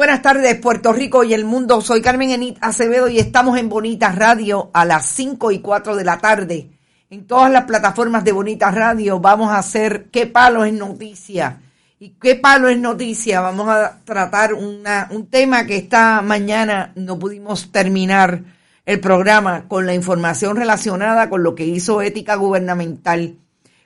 Buenas 0.00 0.22
tardes, 0.22 0.54
Puerto 0.56 0.94
Rico 0.94 1.24
y 1.24 1.34
el 1.34 1.44
mundo. 1.44 1.82
Soy 1.82 2.00
Carmen 2.00 2.30
Enit 2.30 2.56
Acevedo 2.62 3.10
y 3.10 3.18
estamos 3.18 3.58
en 3.58 3.68
Bonita 3.68 4.10
Radio 4.12 4.70
a 4.72 4.86
las 4.86 5.04
5 5.04 5.50
y 5.50 5.58
4 5.58 5.94
de 5.94 6.04
la 6.04 6.16
tarde. 6.16 6.70
En 7.10 7.26
todas 7.26 7.52
las 7.52 7.64
plataformas 7.64 8.24
de 8.24 8.32
Bonita 8.32 8.70
Radio 8.70 9.20
vamos 9.20 9.50
a 9.50 9.58
hacer 9.58 10.06
¿Qué 10.10 10.24
palo 10.24 10.64
es 10.64 10.72
noticia? 10.72 11.60
¿Y 11.98 12.14
qué 12.18 12.34
palo 12.34 12.70
es 12.70 12.78
noticia? 12.78 13.42
Vamos 13.42 13.68
a 13.68 13.98
tratar 14.02 14.54
una, 14.54 15.06
un 15.10 15.26
tema 15.26 15.66
que 15.66 15.76
esta 15.76 16.22
mañana 16.22 16.92
no 16.94 17.18
pudimos 17.18 17.70
terminar 17.70 18.42
el 18.86 19.00
programa 19.00 19.68
con 19.68 19.84
la 19.84 19.92
información 19.92 20.56
relacionada 20.56 21.28
con 21.28 21.42
lo 21.42 21.54
que 21.54 21.66
hizo 21.66 22.00
Ética 22.00 22.36
Gubernamental 22.36 23.36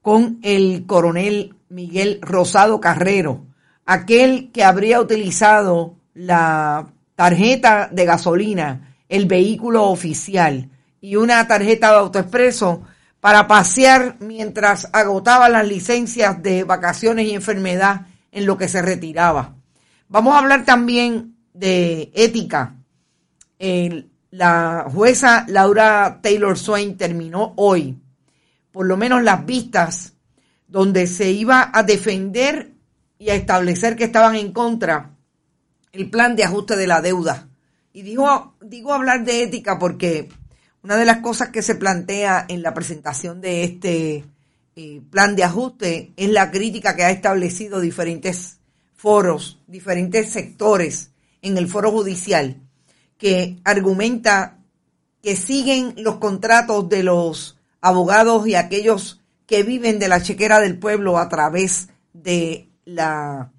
con 0.00 0.38
el 0.42 0.84
coronel 0.86 1.54
Miguel 1.68 2.18
Rosado 2.22 2.80
Carrero, 2.80 3.44
aquel 3.84 4.50
que 4.52 4.64
habría 4.64 5.02
utilizado 5.02 5.97
la 6.18 6.92
tarjeta 7.14 7.88
de 7.92 8.04
gasolina, 8.04 8.96
el 9.08 9.26
vehículo 9.26 9.84
oficial 9.84 10.68
y 11.00 11.14
una 11.14 11.46
tarjeta 11.46 11.92
de 11.92 11.98
autoexpreso 11.98 12.82
para 13.20 13.46
pasear 13.46 14.16
mientras 14.18 14.88
agotaba 14.92 15.48
las 15.48 15.66
licencias 15.66 16.42
de 16.42 16.64
vacaciones 16.64 17.26
y 17.26 17.34
enfermedad 17.34 18.06
en 18.32 18.46
lo 18.46 18.58
que 18.58 18.68
se 18.68 18.82
retiraba. 18.82 19.54
Vamos 20.08 20.34
a 20.34 20.38
hablar 20.38 20.64
también 20.64 21.36
de 21.54 22.10
ética. 22.14 22.74
la 24.30 24.86
jueza 24.92 25.44
Laura 25.48 26.18
Taylor 26.20 26.58
Swain 26.58 26.96
terminó 26.96 27.52
hoy, 27.56 27.96
por 28.72 28.86
lo 28.86 28.96
menos 28.96 29.22
las 29.22 29.46
vistas, 29.46 30.14
donde 30.66 31.06
se 31.06 31.30
iba 31.30 31.70
a 31.72 31.84
defender 31.84 32.72
y 33.18 33.30
a 33.30 33.34
establecer 33.34 33.94
que 33.94 34.04
estaban 34.04 34.34
en 34.34 34.52
contra 34.52 35.12
el 35.92 36.10
plan 36.10 36.36
de 36.36 36.44
ajuste 36.44 36.76
de 36.76 36.86
la 36.86 37.00
deuda. 37.00 37.48
Y 37.92 38.02
digo, 38.02 38.54
digo 38.60 38.92
hablar 38.92 39.24
de 39.24 39.42
ética 39.42 39.78
porque 39.78 40.28
una 40.82 40.96
de 40.96 41.04
las 41.04 41.18
cosas 41.18 41.48
que 41.48 41.62
se 41.62 41.74
plantea 41.74 42.46
en 42.48 42.62
la 42.62 42.74
presentación 42.74 43.40
de 43.40 43.64
este 43.64 44.24
eh, 44.76 45.02
plan 45.10 45.34
de 45.34 45.44
ajuste 45.44 46.12
es 46.16 46.30
la 46.30 46.50
crítica 46.50 46.94
que 46.94 47.04
ha 47.04 47.10
establecido 47.10 47.80
diferentes 47.80 48.58
foros, 48.94 49.58
diferentes 49.66 50.30
sectores 50.30 51.10
en 51.42 51.58
el 51.58 51.68
foro 51.68 51.90
judicial, 51.90 52.60
que 53.16 53.58
argumenta 53.64 54.58
que 55.22 55.36
siguen 55.36 55.94
los 55.98 56.16
contratos 56.16 56.88
de 56.88 57.02
los 57.02 57.58
abogados 57.80 58.46
y 58.46 58.54
aquellos 58.54 59.20
que 59.46 59.62
viven 59.62 59.98
de 59.98 60.08
la 60.08 60.22
chequera 60.22 60.60
del 60.60 60.78
pueblo 60.78 61.18
a 61.18 61.28
través 61.28 61.88
de 62.12 62.68
la 62.84 63.50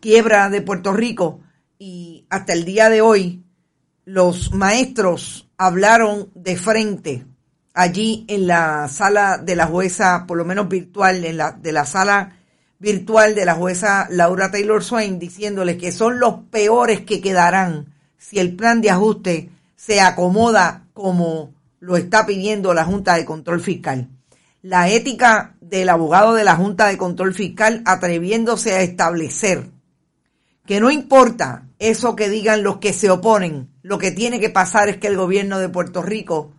quiebra 0.00 0.50
de 0.50 0.60
Puerto 0.60 0.92
Rico 0.92 1.40
y 1.84 2.24
hasta 2.30 2.54
el 2.54 2.64
día 2.64 2.88
de 2.88 3.02
hoy 3.02 3.44
los 4.06 4.54
maestros 4.54 5.50
hablaron 5.58 6.30
de 6.34 6.56
frente 6.56 7.26
allí 7.74 8.24
en 8.26 8.46
la 8.46 8.88
sala 8.88 9.36
de 9.36 9.54
la 9.54 9.66
jueza, 9.66 10.24
por 10.26 10.38
lo 10.38 10.46
menos 10.46 10.66
virtual, 10.66 11.26
en 11.26 11.36
la, 11.36 11.52
de 11.52 11.72
la 11.72 11.84
sala 11.84 12.38
virtual 12.78 13.34
de 13.34 13.44
la 13.44 13.54
jueza 13.54 14.06
Laura 14.08 14.50
Taylor 14.50 14.82
Swain, 14.82 15.18
diciéndoles 15.18 15.76
que 15.76 15.92
son 15.92 16.18
los 16.18 16.44
peores 16.50 17.02
que 17.02 17.20
quedarán 17.20 17.92
si 18.16 18.38
el 18.38 18.56
plan 18.56 18.80
de 18.80 18.88
ajuste 18.88 19.50
se 19.76 20.00
acomoda 20.00 20.86
como 20.94 21.52
lo 21.80 21.98
está 21.98 22.24
pidiendo 22.24 22.72
la 22.72 22.86
Junta 22.86 23.16
de 23.16 23.26
Control 23.26 23.60
Fiscal. 23.60 24.08
La 24.62 24.88
ética 24.88 25.54
del 25.60 25.90
abogado 25.90 26.32
de 26.32 26.44
la 26.44 26.56
Junta 26.56 26.86
de 26.86 26.96
Control 26.96 27.34
Fiscal 27.34 27.82
atreviéndose 27.84 28.72
a 28.72 28.80
establecer 28.80 29.73
que 30.66 30.80
no 30.80 30.90
importa 30.90 31.66
eso 31.78 32.16
que 32.16 32.28
digan 32.28 32.62
los 32.62 32.78
que 32.78 32.92
se 32.92 33.10
oponen, 33.10 33.70
lo 33.82 33.98
que 33.98 34.10
tiene 34.10 34.40
que 34.40 34.50
pasar 34.50 34.88
es 34.88 34.96
que 34.96 35.08
el 35.08 35.16
gobierno 35.16 35.58
de 35.58 35.68
Puerto 35.68 36.02
Rico 36.02 36.52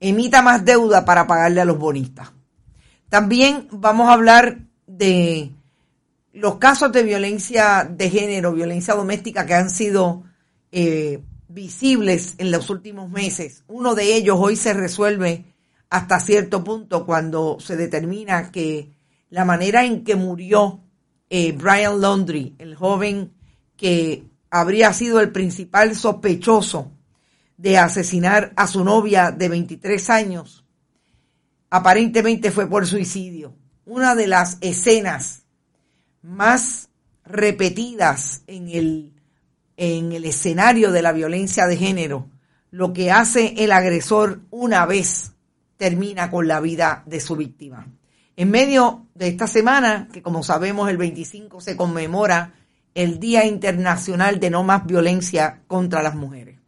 emita 0.00 0.42
más 0.42 0.64
deuda 0.64 1.04
para 1.04 1.26
pagarle 1.26 1.60
a 1.60 1.64
los 1.64 1.78
bonistas. 1.78 2.32
También 3.08 3.68
vamos 3.70 4.08
a 4.08 4.14
hablar 4.14 4.58
de 4.86 5.52
los 6.32 6.56
casos 6.56 6.90
de 6.92 7.02
violencia 7.02 7.88
de 7.88 8.10
género, 8.10 8.52
violencia 8.52 8.94
doméstica 8.94 9.46
que 9.46 9.54
han 9.54 9.70
sido 9.70 10.24
eh, 10.72 11.22
visibles 11.48 12.34
en 12.38 12.50
los 12.50 12.70
últimos 12.70 13.10
meses. 13.10 13.62
Uno 13.68 13.94
de 13.94 14.16
ellos 14.16 14.38
hoy 14.40 14.56
se 14.56 14.72
resuelve 14.72 15.44
hasta 15.90 16.18
cierto 16.18 16.64
punto 16.64 17.04
cuando 17.04 17.58
se 17.60 17.76
determina 17.76 18.50
que 18.50 18.90
la 19.28 19.44
manera 19.44 19.84
en 19.84 20.04
que 20.04 20.16
murió 20.16 20.80
eh, 21.28 21.52
Brian 21.52 22.00
Laundry, 22.00 22.54
el 22.58 22.74
joven 22.74 23.30
que 23.82 24.28
habría 24.48 24.92
sido 24.92 25.18
el 25.18 25.32
principal 25.32 25.96
sospechoso 25.96 26.92
de 27.56 27.78
asesinar 27.78 28.52
a 28.54 28.68
su 28.68 28.84
novia 28.84 29.32
de 29.32 29.48
23 29.48 30.08
años, 30.10 30.64
aparentemente 31.68 32.52
fue 32.52 32.68
por 32.68 32.86
suicidio. 32.86 33.56
Una 33.84 34.14
de 34.14 34.28
las 34.28 34.58
escenas 34.60 35.42
más 36.22 36.90
repetidas 37.24 38.42
en 38.46 38.68
el, 38.68 39.14
en 39.76 40.12
el 40.12 40.26
escenario 40.26 40.92
de 40.92 41.02
la 41.02 41.10
violencia 41.10 41.66
de 41.66 41.76
género, 41.76 42.30
lo 42.70 42.92
que 42.92 43.10
hace 43.10 43.64
el 43.64 43.72
agresor 43.72 44.42
una 44.50 44.86
vez 44.86 45.32
termina 45.76 46.30
con 46.30 46.46
la 46.46 46.60
vida 46.60 47.02
de 47.06 47.18
su 47.18 47.34
víctima. 47.34 47.88
En 48.36 48.48
medio 48.48 49.08
de 49.16 49.26
esta 49.26 49.48
semana, 49.48 50.08
que 50.12 50.22
como 50.22 50.44
sabemos 50.44 50.88
el 50.88 50.98
25 50.98 51.60
se 51.60 51.76
conmemora 51.76 52.61
el 52.94 53.18
Día 53.18 53.44
Internacional 53.46 54.40
de 54.40 54.50
No 54.50 54.62
Más 54.62 54.86
Violencia 54.86 55.60
contra 55.66 56.02
las 56.02 56.14
Mujeres. 56.14 56.58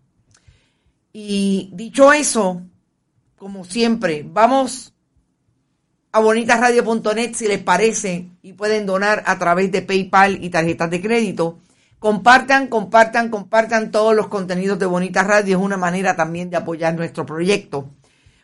Y 1.12 1.70
dicho 1.72 2.12
eso, 2.12 2.62
como 3.36 3.64
siempre, 3.64 4.26
vamos 4.28 4.94
a 6.12 6.20
bonitasradio.net 6.20 7.34
si 7.34 7.48
les 7.48 7.62
parece 7.62 8.28
y 8.42 8.52
pueden 8.52 8.86
donar 8.86 9.22
a 9.26 9.38
través 9.38 9.70
de 9.72 9.82
PayPal 9.82 10.42
y 10.42 10.50
tarjetas 10.50 10.90
de 10.90 11.00
crédito. 11.00 11.58
Compartan, 11.98 12.68
compartan, 12.68 13.30
compartan 13.30 13.90
todos 13.90 14.14
los 14.14 14.28
contenidos 14.28 14.78
de 14.78 14.86
Bonita 14.86 15.22
Radio. 15.22 15.56
Es 15.56 15.62
una 15.64 15.76
manera 15.76 16.16
también 16.16 16.50
de 16.50 16.56
apoyar 16.56 16.94
nuestro 16.94 17.24
proyecto. 17.26 17.90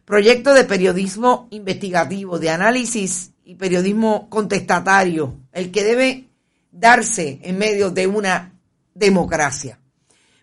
Proyecto 0.04 0.54
de 0.54 0.64
periodismo 0.64 1.46
investigativo, 1.50 2.38
de 2.38 2.50
análisis 2.50 3.32
y 3.44 3.54
periodismo 3.54 4.28
contestatario, 4.30 5.34
el 5.52 5.70
que 5.70 5.84
debe 5.84 6.29
darse 6.70 7.40
en 7.42 7.58
medio 7.58 7.90
de 7.90 8.06
una 8.06 8.58
democracia. 8.94 9.80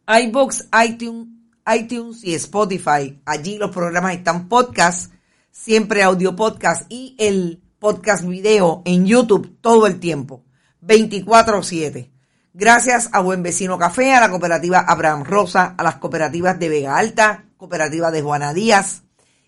iBox, 0.08 0.70
iTunes, 0.88 1.28
iTunes 1.68 2.24
y 2.24 2.34
Spotify. 2.36 3.20
Allí 3.26 3.58
los 3.58 3.72
programas 3.72 4.14
están 4.14 4.48
podcast, 4.48 5.12
siempre 5.52 6.02
audio 6.02 6.34
podcast 6.34 6.90
y 6.90 7.18
el 7.20 7.62
podcast 7.78 8.26
video 8.26 8.84
en 8.86 9.06
YouTube 9.06 9.58
todo 9.60 9.86
el 9.86 10.00
tiempo, 10.00 10.46
24/7. 10.80 12.19
Gracias 12.54 13.10
a 13.14 13.20
Buen 13.20 13.44
Vecino 13.44 13.78
Café, 13.78 14.14
a 14.14 14.20
la 14.20 14.30
cooperativa 14.30 14.80
Abraham 14.80 15.24
Rosa, 15.24 15.76
a 15.78 15.84
las 15.84 15.96
cooperativas 15.96 16.58
de 16.58 16.70
Vega 16.70 16.98
Alta, 16.98 17.46
cooperativa 17.58 18.10
de 18.10 18.24
Juana 18.24 18.54
Díaz 18.54 19.04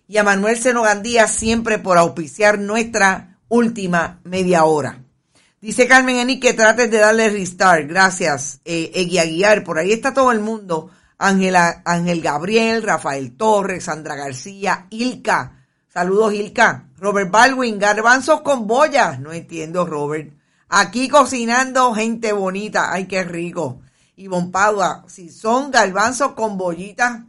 y 0.06 0.18
a 0.18 0.24
Manuel 0.24 0.56
Senogan 0.56 1.02
Díaz 1.02 1.32
siempre 1.32 1.78
por 1.78 1.98
auspiciar 1.98 2.58
nuestra 2.58 3.38
última 3.48 4.20
media 4.24 4.64
hora. 4.64 5.02
Dice 5.60 5.88
Carmen 5.88 6.16
Eni 6.16 6.38
que 6.38 6.54
trates 6.54 6.90
de 6.90 6.98
darle 6.98 7.30
restart. 7.30 7.88
Gracias, 7.88 8.60
eh, 8.64 9.04
Guiar. 9.08 9.64
Por 9.64 9.78
ahí 9.78 9.92
está 9.92 10.12
todo 10.12 10.30
el 10.30 10.40
mundo. 10.40 10.90
Ángela, 11.18 11.82
Ángel 11.84 12.20
Gabriel, 12.20 12.82
Rafael 12.82 13.36
Torres, 13.36 13.84
Sandra 13.84 14.16
García, 14.16 14.86
Ilka. 14.90 15.64
Saludos, 15.88 16.34
Ilka. 16.34 16.88
Robert 16.98 17.30
Baldwin, 17.30 17.78
garbanzos 17.78 18.42
con 18.42 18.66
boyas. 18.66 19.18
No 19.20 19.32
entiendo, 19.32 19.86
Robert. 19.86 20.32
Aquí 20.74 21.10
cocinando 21.10 21.92
gente 21.92 22.32
bonita. 22.32 22.94
Ay, 22.94 23.04
qué 23.04 23.24
rico. 23.24 23.82
Y 24.16 24.26
Padua, 24.50 25.04
si 25.06 25.28
son 25.28 25.70
garbanzos 25.70 26.32
con 26.32 26.56
bollitas 26.56 27.24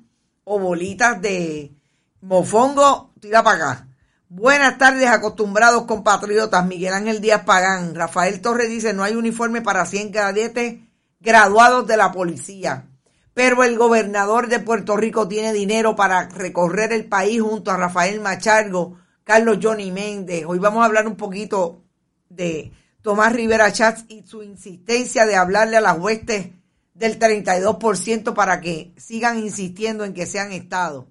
o 0.45 0.59
bolitas 0.59 1.21
de 1.21 1.73
mofongo, 2.21 3.11
tira 3.19 3.43
para 3.43 3.57
acá. 3.57 3.87
Buenas 4.29 4.77
tardes, 4.77 5.09
acostumbrados 5.09 5.83
compatriotas. 5.83 6.65
Miguel 6.65 6.93
Ángel 6.93 7.19
Díaz 7.19 7.43
Pagán. 7.43 7.95
Rafael 7.95 8.39
Torres 8.39 8.69
dice, 8.69 8.93
no 8.93 9.03
hay 9.03 9.17
uniforme 9.17 9.61
para 9.61 9.85
100 9.85 10.13
cadetes 10.13 10.79
graduados 11.19 11.85
de 11.85 11.97
la 11.97 12.13
policía. 12.13 12.85
Pero 13.33 13.65
el 13.65 13.77
gobernador 13.77 14.47
de 14.47 14.59
Puerto 14.59 14.95
Rico 14.95 15.27
tiene 15.27 15.51
dinero 15.51 15.97
para 15.97 16.29
recorrer 16.29 16.93
el 16.93 17.09
país 17.09 17.41
junto 17.41 17.71
a 17.71 17.77
Rafael 17.77 18.21
Machargo, 18.21 18.99
Carlos 19.25 19.57
Johnny 19.61 19.91
Méndez. 19.91 20.45
Hoy 20.47 20.59
vamos 20.59 20.81
a 20.81 20.85
hablar 20.85 21.07
un 21.07 21.17
poquito 21.17 21.81
de 22.29 22.71
Tomás 23.03 23.33
Rivera 23.33 23.71
Chats 23.71 24.05
y 24.07 24.23
su 24.23 24.43
insistencia 24.43 25.25
de 25.25 25.35
hablarle 25.35 25.75
a 25.75 25.81
las 25.81 25.99
huestes 25.99 26.51
del 26.93 27.19
32% 27.19 28.33
para 28.33 28.61
que 28.61 28.93
sigan 28.95 29.37
insistiendo 29.39 30.05
en 30.05 30.13
que 30.13 30.25
sean 30.25 30.53
Estado. 30.53 31.09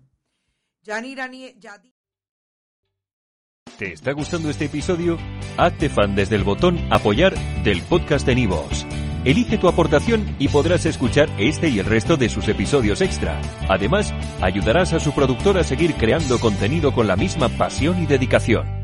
¿Te 3.79 3.93
está 3.93 4.13
gustando 4.13 4.49
este 4.49 4.65
episodio? 4.65 5.19
Hazte 5.59 5.91
fan 5.91 6.15
desde 6.15 6.37
el 6.37 6.45
botón 6.45 6.79
Apoyar 6.91 7.35
del 7.63 7.83
podcast 7.83 8.27
de 8.27 8.37
Nivos. 8.37 8.87
Elige 9.27 9.59
tu 9.59 9.69
aportación 9.69 10.35
y 10.39 10.49
podrás 10.49 10.87
escuchar 10.87 11.29
este 11.39 11.69
y 11.69 11.79
el 11.79 11.87
resto 11.87 12.17
de 12.17 12.31
sus 12.31 12.49
episodios 12.49 13.03
extra. 13.03 13.39
Además, 13.69 14.15
ayudarás 14.41 14.95
a 14.95 15.01
su 15.01 15.13
productor 15.13 15.59
a 15.59 15.65
seguir 15.65 15.95
creando 15.95 16.41
contenido 16.41 16.95
con 16.95 17.07
la 17.07 17.17
misma 17.17 17.51
pasión 17.51 18.03
y 18.03 18.07
dedicación. 18.07 18.82